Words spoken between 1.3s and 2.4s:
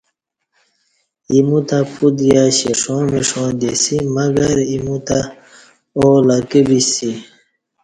ایموُ تہ پُت